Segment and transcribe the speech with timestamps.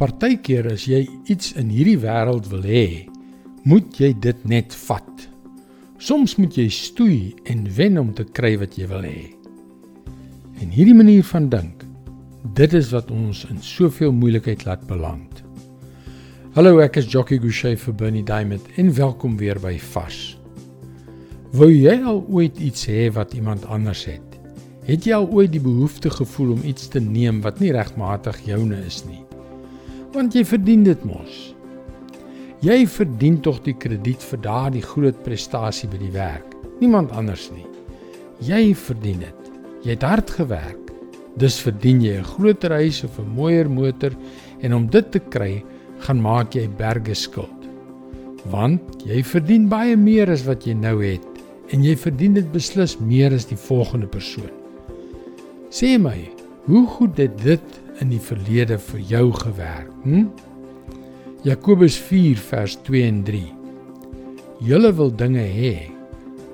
[0.00, 3.04] Partykeer as jy iets in hierdie wêreld wil hê,
[3.68, 5.26] moet jy dit net vat.
[6.02, 7.18] Soms moet jy stoei
[7.52, 9.34] en wen om te kry wat jy wil hê.
[10.64, 11.84] En hierdie manier van dink,
[12.56, 15.42] dit is wat ons in soveel moeilikheid laat beland.
[16.56, 20.38] Hallo, ek is Jockey Gouchee vir Bernie Diamond en welkom weer by Vars.
[21.52, 24.38] Wou jy al ooit iets hê wat iemand anders het?
[24.88, 28.80] Het jy al ooit die behoefte gevoel om iets te neem wat nie regmatig joune
[28.88, 29.20] is nie?
[30.14, 31.54] Want jy verdien dit mos.
[32.62, 36.52] Jy verdien tog die krediet vir daardie groot prestasie by die werk.
[36.80, 37.66] Niemand anders nie.
[38.42, 39.50] Jy verdien dit.
[39.82, 40.92] Jy het hard gewerk.
[41.40, 44.12] Dus verdien jy 'n groter huis of 'n mooier motor
[44.60, 45.64] en om dit te kry,
[45.98, 47.68] gaan maak jy berge skuld.
[48.50, 51.26] Want jy verdien baie meer as wat jy nou het
[51.72, 54.50] en jy verdien dit beslis meer as die volgende persoon.
[55.70, 56.28] Sê my,
[56.64, 59.90] hoe goed het dit in die verlede vir jou gewerk.
[60.04, 60.26] Hm?
[61.42, 63.42] Jakobus 4 vers 2 en 3.
[64.62, 65.74] Julle wil dinge hê,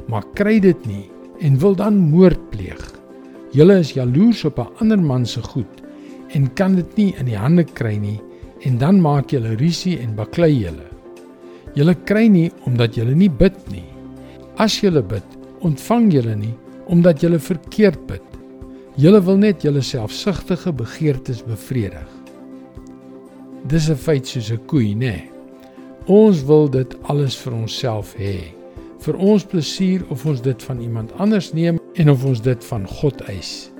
[0.08, 1.04] maar kry dit nie
[1.44, 2.80] en wil dan moord pleeg.
[3.52, 5.82] Julle is jaloers op 'n ander man se goed
[6.32, 8.20] en kan dit nie in die hande kry nie
[8.64, 10.88] en dan maak julle rusie en baklei julle.
[11.74, 13.84] Julle kry nie omdat julle nie bid nie.
[14.56, 15.24] As julle bid,
[15.60, 16.54] ontvang julle nie
[16.86, 18.27] omdat julle verkeerd bid
[18.98, 22.08] Julle wil net julle selfsugtige begeertes bevredig.
[23.70, 24.98] Dis 'n feit soos 'n koei, nê?
[24.98, 25.30] Nee.
[26.06, 28.40] Ons wil dit alles vir onsself hê.
[28.98, 32.86] Vir ons plesier of ons dit van iemand anders neem en of ons dit van
[32.86, 33.70] God eis.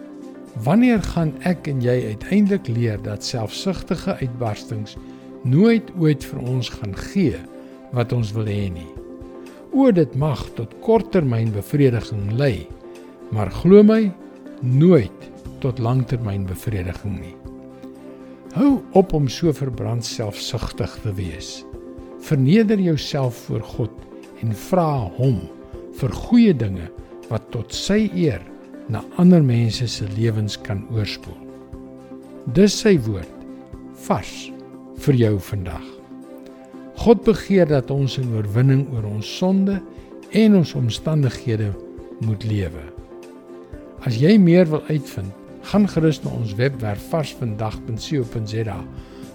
[0.62, 4.96] Wanneer gaan ek en jy uiteindelik leer dat selfsugtige uitbarstings
[5.42, 7.36] nooit ooit vir ons gaan gee
[7.92, 8.92] wat ons wil hê nie?
[9.72, 12.66] O, dit mag tot korttermynbevrediging lei,
[13.30, 14.12] maar glo my,
[14.62, 15.30] nooit
[15.62, 17.34] tot langtermynbevrediging nie.
[18.56, 21.64] Hou op om so verbrand selfsugtig te wees.
[22.24, 23.92] Verneder jouself voor God
[24.42, 25.40] en vra hom
[25.98, 26.88] vir goeie dinge
[27.28, 28.42] wat tot sy eer
[28.88, 31.36] na ander mense se lewens kan oorspoel.
[32.56, 33.34] Dis sy woord
[34.06, 34.34] vars
[35.04, 35.84] vir jou vandag.
[36.98, 39.78] God begeer dat ons in oorwinning oor ons sonde
[40.34, 41.70] en ons omstandighede
[42.24, 42.82] moet lewe.
[44.06, 45.32] As jy meer wil uitvind,
[45.68, 48.78] gaan gerus na ons webwerf varsvandag.co.za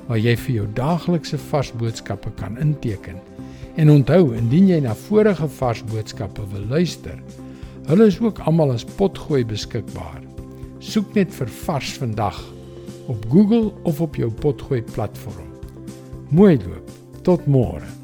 [0.08, 3.20] waar jy vir jou daaglikse vars boodskappe kan inteken.
[3.80, 7.18] En onthou, indien jy na vorige vars boodskappe wil luister,
[7.88, 10.22] hulle is ook almal as potgooi beskikbaar.
[10.84, 12.40] Soek net vir Vars vandag
[13.12, 15.52] op Google of op jou potgooi platform.
[16.32, 16.92] Mooi loop.
[17.24, 18.03] Tot môre.